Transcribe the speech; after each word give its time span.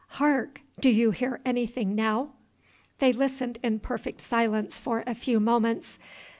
Hark! 0.17 0.61
do 0.79 0.89
you 0.89 1.11
hear 1.11 1.41
anything 1.45 1.93
now?" 1.93 2.31
They 2.97 3.13
listened 3.13 3.59
in 3.61 3.81
perfect 3.81 4.19
silence 4.21 4.79
for 4.79 5.03
a 5.05 5.13
few 5.13 5.39
moments. 5.39 5.99